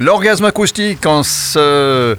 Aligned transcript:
L'orgasme 0.00 0.44
acoustique 0.44 1.06
en 1.06 1.22
ce, 1.22 2.14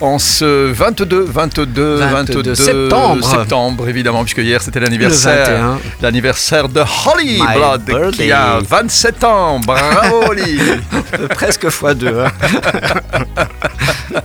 en 0.00 0.16
ce 0.20 0.70
22, 0.70 1.24
22, 1.24 1.96
22, 1.96 2.54
septembre. 2.54 3.28
septembre, 3.28 3.88
évidemment, 3.88 4.22
puisque 4.22 4.38
hier 4.38 4.62
c'était 4.62 4.78
l'anniversaire, 4.78 5.76
l'anniversaire 6.00 6.68
de 6.68 6.82
Holly 6.82 7.40
My 7.42 7.56
Blood 7.56 7.82
birthday. 7.84 8.26
qui 8.26 8.30
a 8.30 8.60
27 8.60 9.24
ans. 9.24 9.58
Bravo 9.58 10.22
Holly. 10.28 10.60
Presque 11.30 11.68
fois 11.68 11.94
deux. 11.94 12.16
hein. 12.16 12.30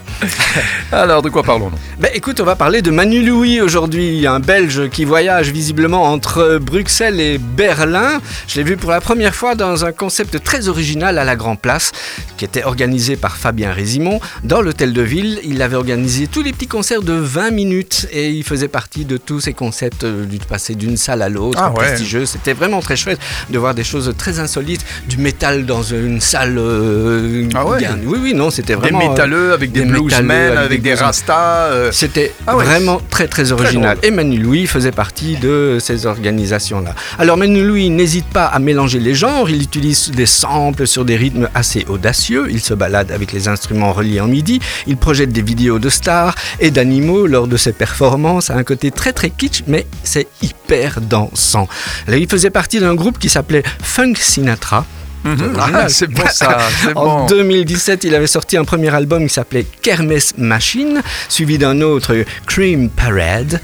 Alors 0.92 1.22
de 1.22 1.30
quoi 1.30 1.44
parlons-nous? 1.44 1.78
Ben 2.00 2.10
écoute, 2.14 2.40
on 2.42 2.44
va 2.44 2.56
parler 2.56 2.82
de 2.82 2.92
Manu 2.92 3.24
Louis 3.24 3.62
aujourd'hui, 3.62 4.26
un 4.28 4.40
Belge 4.40 4.90
qui 4.90 5.06
voyage 5.06 5.52
visiblement 5.52 6.04
entre 6.12 6.58
Bruxelles 6.62 7.20
et 7.20 7.38
Berlin. 7.38 8.20
Je 8.48 8.56
l'ai 8.58 8.64
vu 8.64 8.78
pour 8.78 8.92
la 8.92 9.02
première 9.02 9.36
fois 9.36 9.56
dans 9.56 9.86
un 9.86 9.92
concept 9.92 10.44
très 10.44 10.68
original 10.68 11.18
à 11.18 11.24
la 11.24 11.36
Grand 11.36 11.56
Place, 11.56 11.92
qui 12.38 12.46
était 12.46 12.64
organisé 12.64 13.16
par 13.16 13.38
Fabien 13.38 13.72
Résimon. 13.72 14.20
Dans 14.44 14.62
l'hôtel 14.62 14.94
de 14.94 15.02
ville, 15.02 15.40
il 15.44 15.62
avait 15.62 15.76
organisé 15.76 16.28
tous 16.28 16.42
les 16.42 16.52
petits 16.54 16.68
concerts 16.68 17.02
de 17.04 17.14
20 17.14 17.52
minutes 17.52 18.08
et 18.12 18.30
il 18.30 18.44
faisait 18.44 18.68
partie 18.68 19.06
de 19.06 19.18
tous 19.18 19.40
ces 19.42 19.54
concepts 19.54 20.04
euh, 20.04 20.26
du 20.26 20.38
passer 20.40 20.76
d'une 20.76 20.98
salle 20.98 21.22
à 21.22 21.30
l'autre, 21.30 21.60
Ah 21.62 21.70
ouais. 21.70 21.76
prestigieux. 21.86 22.26
C'était 22.26 22.54
vraiment 22.54 22.80
très 22.82 22.96
chouette 22.96 23.20
de 23.50 23.58
voir 23.58 23.74
des 23.76 23.84
choses 23.84 24.14
très 24.18 24.40
insolites, 24.40 24.84
du 25.08 25.18
métal 25.18 25.66
dans 25.66 25.84
une 25.84 26.20
salle. 26.20 26.58
euh, 26.58 27.48
Ah 27.54 27.66
ouais. 27.66 27.78
Oui, 28.06 28.20
oui, 28.22 28.34
non, 28.34 28.50
c'était 28.50 28.74
Des 28.74 28.80
vraiment. 28.82 29.06
euh, 29.06 29.10
métalleux 29.10 29.54
avec 29.54 29.72
des, 29.72 29.82
des 29.82 29.86
bluesmen, 29.86 30.10
avec 30.48 30.72
avec 30.72 30.82
des 30.84 30.94
rastas. 30.94 31.70
euh, 31.72 31.92
C'était 31.92 32.34
Ah 32.48 32.56
ouais. 32.56 32.64
vraiment 32.66 33.02
très 33.10 33.28
très 33.28 33.52
original. 33.52 33.98
drôle. 33.98 34.06
et 34.08 34.12
Manu 34.12 34.38
Louis 34.38 34.68
faisait 34.68 34.92
partie 34.92 35.36
de 35.38 35.78
ces 35.80 36.06
organisations-là. 36.06 36.96
Alors 37.20 37.38
Manu 37.38 37.64
Louis 37.64 37.90
n'hésite 37.90 38.28
pas 38.28 38.46
à 38.46 38.60
mélanger 38.60 39.00
les 39.00 39.14
genres, 39.14 39.50
il 39.50 39.62
utilise 39.62 40.12
des 40.12 40.26
samples 40.26 40.88
sur 40.88 41.04
des 41.06 41.16
rythmes 41.18 41.50
assez 41.54 41.86
audacieux, 41.90 42.48
il 42.50 42.62
se 42.62 42.74
balade 42.74 43.12
avec 43.12 43.32
les 43.34 43.48
instruments 43.48 43.92
reliés 43.94 44.22
en 44.22 44.28
midi, 44.28 44.60
il 44.88 44.98
projette 44.98 45.32
des 45.32 45.42
vidéos 45.42 45.80
de 45.80 45.90
stars 45.90 46.36
et 46.60 46.72
d'animaux 46.72 47.28
lors 47.28 47.48
de 47.48 47.58
ses 47.58 47.74
performances, 47.74 48.50
à 48.50 48.56
un 48.56 48.64
côté 48.64 48.92
très 48.92 49.12
très 49.14 49.30
kitsch, 49.30 49.64
mais 49.68 49.86
c'est 50.04 50.28
hyper 50.42 51.02
dansant. 51.02 51.68
Alors, 52.08 52.20
il 52.20 52.30
faisait 52.30 52.50
partie 52.50 52.80
d'un 52.80 52.96
groupe 52.96 53.20
qui 53.20 53.30
s'appelait 53.30 53.64
Funk 53.82 54.14
Sinatra. 54.18 54.86
Mhm. 55.24 55.54
Ah, 55.60 55.88
c'est 55.90 56.08
bon 56.08 56.24
ça, 56.32 56.58
En 56.96 57.20
bon. 57.22 57.26
2017, 57.28 58.04
il 58.04 58.16
avait 58.16 58.28
sorti 58.28 58.58
un 58.58 58.64
premier 58.64 58.94
album 58.94 59.28
qui 59.28 59.34
s'appelait 59.34 59.66
Kermes 59.82 60.14
Machine, 60.38 61.02
suivi 61.30 61.58
d'un 61.58 61.82
autre 61.82 62.16
Cream 62.48 62.90
Parade. 62.90 63.60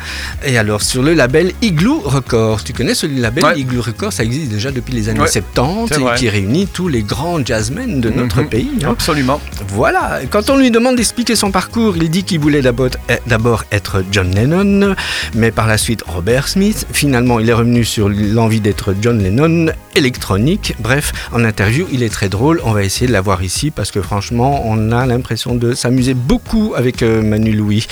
Et 0.46 0.58
alors 0.58 0.82
sur 0.82 1.02
le 1.04 1.14
label 1.14 1.52
Igloo 1.62 2.02
Records. 2.06 2.64
Tu 2.64 2.74
connais 2.74 2.94
ce 2.96 3.08
label 3.08 3.44
Ouais. 3.44 3.60
Igloo 3.60 3.82
Records? 3.82 4.14
Ça 4.14 4.24
existe 4.24 4.52
déjà 4.52 4.72
depuis 4.72 4.94
les 4.94 5.10
années 5.10 5.20
Ouais, 5.20 5.28
70 5.28 5.94
c'est 5.94 6.02
et 6.02 6.16
qui 6.18 6.30
réunit 6.30 6.68
tous 6.68 6.88
les 6.88 7.02
grands 7.04 7.44
jazzmen 7.44 8.02
de 8.02 8.10
notre 8.10 8.42
Mhm. 8.42 8.50
pays. 8.50 8.72
hein. 8.84 8.90
Absolument. 8.92 9.40
Voilà, 9.70 10.20
quand 10.30 10.50
on 10.50 10.58
lui 10.58 10.72
demande 10.72 10.96
d'expliquer 10.98 11.36
son 11.36 11.52
parcours, 11.52 11.96
il 11.98 12.10
dit 12.10 12.24
qu'il 12.24 12.40
voulait 12.40 12.62
d'abord 12.62 12.90
eh, 13.10 13.14
d'abord 13.28 13.64
être 13.72 14.04
John 14.12 14.34
Lennon, 14.34 14.96
mais 15.36 15.52
par 15.52 15.68
la 15.68 15.78
suite 15.78 16.04
Robert 16.08 16.48
Smith. 16.48 16.86
Finalement, 16.94 17.40
il 17.40 17.50
est 17.50 17.54
revenu 17.54 17.84
sur 17.84 18.10
l'envie 18.10 18.60
d'être 18.62 18.94
John 19.02 19.22
Lennon 19.22 19.68
électronique. 19.96 20.76
Bref, 20.80 21.12
en 21.32 21.44
interview, 21.48 21.88
il 21.92 22.04
est 22.04 22.10
très 22.10 22.30
drôle. 22.30 22.62
On 22.64 22.72
va 22.74 22.84
essayer 22.84 23.08
de 23.08 23.12
l'avoir 23.12 23.42
ici 23.44 23.72
parce 23.72 23.92
que 23.92 24.02
franchement, 24.02 24.62
on 24.66 24.92
a 24.92 25.06
l'impression 25.06 25.56
de 25.56 25.74
s'amuser 25.74 26.14
beaucoup 26.14 26.74
avec 26.76 27.02
euh, 27.02 27.22
Manu 27.24 27.54
Louis. 27.54 27.88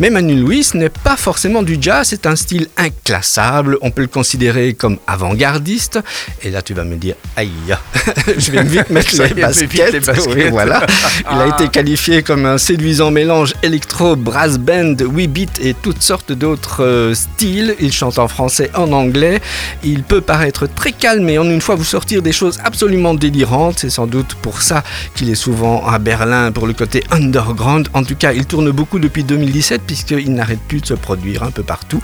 Mais 0.00 0.10
Manu 0.10 0.34
Louis, 0.34 0.64
ce 0.64 0.76
n'est 0.76 0.90
pas 0.90 1.16
forcément 1.16 1.62
du 1.62 1.78
jazz, 1.80 2.08
c'est 2.10 2.26
un 2.26 2.36
style 2.36 2.68
inclassable. 2.76 3.78
On 3.80 3.90
peut 3.90 4.02
le 4.02 4.08
considérer 4.08 4.74
comme 4.74 4.98
avant-gardiste. 5.06 5.98
Et 6.42 6.50
là, 6.50 6.62
tu 6.62 6.74
vas 6.74 6.84
me 6.84 6.96
dire, 6.96 7.14
aïe, 7.36 7.50
je 8.38 8.50
vais 8.50 8.62
vite 8.62 8.90
mettre 8.90 9.12
les 9.12 9.18
mets 9.20 9.26
vite 9.28 9.36
baskets. 9.40 9.92
les 9.92 10.00
baskets. 10.00 10.34
Oui, 10.34 10.44
voilà. 10.50 10.84
Il 11.30 11.38
a 11.38 11.46
Ah. 11.50 11.56
été 11.58 11.68
qualifié 11.68 12.22
comme 12.22 12.44
un 12.46 12.58
séduisant 12.58 13.10
mélange 13.10 13.54
électro, 13.62 14.16
brass 14.16 14.58
band, 14.58 14.96
8 15.00 15.26
bits 15.28 15.46
et 15.62 15.74
toutes 15.74 16.02
sortes 16.02 16.32
d'autres 16.32 16.82
euh, 16.84 17.14
styles. 17.14 17.74
Il 17.80 17.92
chante 17.92 18.18
en 18.18 18.28
français, 18.28 18.70
en 18.74 18.90
anglais. 18.92 19.40
Il 19.84 20.02
peut 20.02 20.20
paraître 20.20 20.66
très 20.66 20.92
calme 20.92 21.28
et 21.28 21.38
en 21.38 21.48
une 21.48 21.60
fois 21.60 21.74
vous 21.76 21.84
sortir 21.84 22.22
des 22.22 22.32
choses 22.32 22.58
absolument 22.64 22.95
délirantes. 23.14 23.78
C'est 23.78 23.90
sans 23.90 24.06
doute 24.06 24.34
pour 24.42 24.62
ça 24.62 24.82
qu'il 25.14 25.30
est 25.30 25.34
souvent 25.34 25.86
à 25.86 25.98
Berlin 25.98 26.52
pour 26.52 26.66
le 26.66 26.72
côté 26.72 27.02
underground. 27.10 27.88
En 27.94 28.04
tout 28.04 28.16
cas, 28.16 28.32
il 28.32 28.46
tourne 28.46 28.70
beaucoup 28.70 28.98
depuis 28.98 29.24
2017 29.24 29.82
puisqu'il 29.86 30.32
n'arrête 30.34 30.60
plus 30.60 30.80
de 30.80 30.86
se 30.86 30.94
produire 30.94 31.42
un 31.42 31.50
peu 31.50 31.62
partout. 31.62 32.02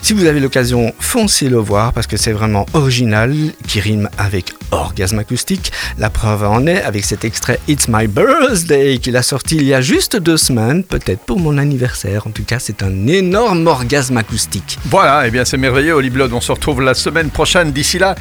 Si 0.00 0.12
vous 0.12 0.26
avez 0.26 0.40
l'occasion, 0.40 0.92
foncez 0.98 1.48
le 1.48 1.58
voir 1.58 1.92
parce 1.92 2.06
que 2.06 2.16
c'est 2.16 2.32
vraiment 2.32 2.66
original, 2.74 3.34
qui 3.66 3.80
rime 3.80 4.08
avec 4.18 4.52
orgasme 4.70 5.18
acoustique. 5.18 5.72
La 5.98 6.10
preuve 6.10 6.44
en 6.44 6.66
est 6.66 6.82
avec 6.82 7.04
cet 7.04 7.24
extrait 7.24 7.60
It's 7.68 7.88
My 7.88 8.06
Birthday 8.06 8.98
qu'il 8.98 9.16
a 9.16 9.22
sorti 9.22 9.56
il 9.56 9.64
y 9.64 9.74
a 9.74 9.80
juste 9.80 10.16
deux 10.16 10.36
semaines, 10.36 10.82
peut-être 10.82 11.20
pour 11.20 11.38
mon 11.38 11.58
anniversaire. 11.58 12.26
En 12.26 12.30
tout 12.30 12.44
cas, 12.44 12.58
c'est 12.58 12.82
un 12.82 13.06
énorme 13.06 13.66
orgasme 13.66 14.16
acoustique. 14.16 14.78
Voilà, 14.86 15.26
eh 15.26 15.30
bien 15.30 15.44
c'est 15.44 15.56
merveilleux, 15.56 15.92
Holly 15.92 16.10
Blood. 16.10 16.32
On 16.32 16.40
se 16.40 16.52
retrouve 16.52 16.80
la 16.80 16.94
semaine 16.94 17.30
prochaine. 17.30 17.72
D'ici 17.72 17.98
là, 17.98 18.14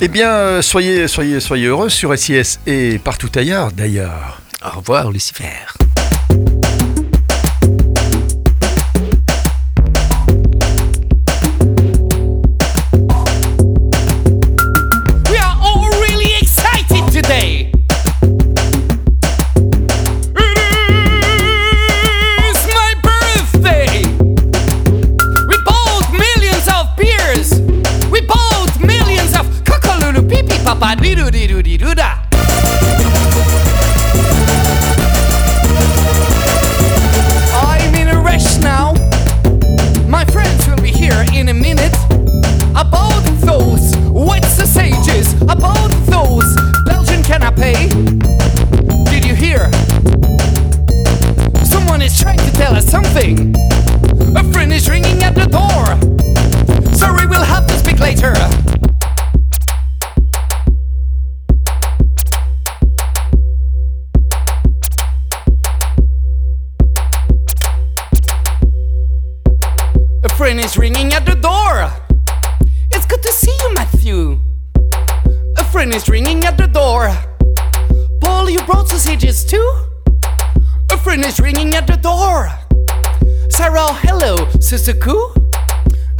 eh 0.00 0.08
bien 0.08 0.30
euh, 0.30 0.62
soyez, 0.62 1.08
soyez, 1.08 1.40
heureux 1.64 1.88
sur 1.88 2.16
SIS 2.18 2.58
et 2.66 2.98
partout 2.98 3.30
ailleurs 3.34 3.72
d'ailleurs. 3.72 4.40
Au 4.64 4.78
revoir, 4.78 5.10
Lucifer. 5.10 5.75
friend 70.36 70.60
is 70.60 70.76
ringing 70.76 71.14
at 71.14 71.24
the 71.24 71.34
door. 71.34 71.90
It's 72.90 73.06
good 73.06 73.22
to 73.22 73.32
see 73.32 73.56
you, 73.58 73.72
Matthew. 73.72 74.38
A 75.56 75.64
friend 75.64 75.94
is 75.94 76.10
ringing 76.10 76.44
at 76.44 76.58
the 76.58 76.66
door. 76.66 77.08
Paul, 78.20 78.50
you 78.50 78.60
brought 78.64 78.86
sausages 78.86 79.46
too? 79.46 79.66
A 80.90 80.98
friend 80.98 81.24
is 81.24 81.40
ringing 81.40 81.74
at 81.74 81.86
the 81.86 81.96
door. 81.96 82.50
Sarah, 83.48 83.94
hello, 84.04 84.36
Sister 84.60 84.92
Koo. 84.92 85.32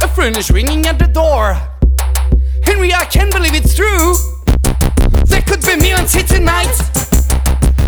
A 0.01 0.07
friend 0.07 0.35
is 0.35 0.49
ringing 0.49 0.87
at 0.87 0.97
the 0.97 1.07
door. 1.07 1.53
Henry, 2.63 2.91
I 2.95 3.05
can't 3.05 3.31
believe 3.31 3.53
it's 3.53 3.75
true. 3.75 4.15
There 5.25 5.43
could 5.43 5.63
be 5.63 5.75
me 5.75 5.89
here 5.89 6.23
tonight. 6.23 6.73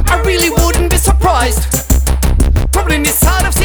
I 0.05 0.21
really 0.23 0.51
wouldn't 0.51 0.91
be 0.91 0.97
surprised. 0.97 1.65
Probably 2.71 3.01
this 3.01 3.17
side 3.17 3.47
of 3.47 3.55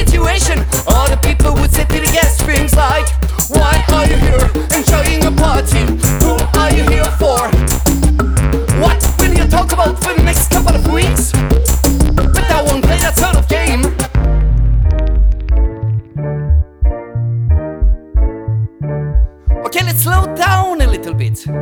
The 21.44 21.52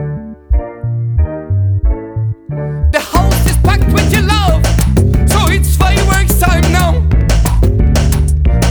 house 3.01 3.47
is 3.51 3.57
packed 3.65 3.93
with 3.93 4.13
your 4.13 4.23
love, 4.23 4.65
so 5.29 5.51
it's 5.51 5.77
fireworks 5.77 6.39
time 6.39 6.63
now. 6.71 7.03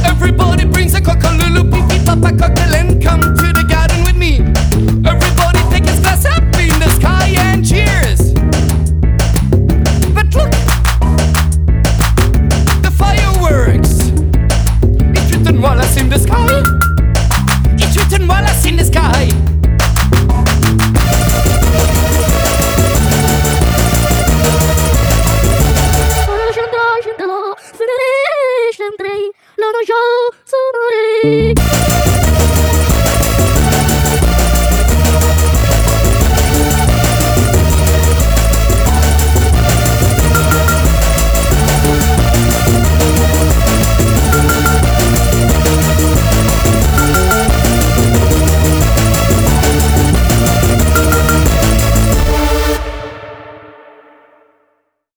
Everybody 0.06 0.64
brings 0.64 0.94
a 0.94 1.02
cockalulu, 1.02 1.70
pipi, 1.70 2.06
papa, 2.06 2.34
cocktail, 2.38 2.76
and 2.76 3.04
come 3.04 3.20
to 3.20 3.52
the 3.52 3.66
garden 3.68 4.06
with 4.06 4.16
me. 4.16 4.38
Everybody 5.06 5.60
take 5.70 5.84
a 5.84 6.00
glass 6.00 6.24
up 6.26 6.44
in 6.58 6.80
the 6.80 6.88
sky 6.96 7.34
and 7.40 7.68
cheers. 7.68 8.32
But 10.14 10.34
look, 10.34 10.52
the 12.84 12.92
fireworks. 12.96 14.12
It's 15.20 15.36
written 15.36 15.62
Wallace 15.62 15.98
in 15.98 16.08
the 16.08 16.20
sky. 16.20 16.91
You. 31.24 31.61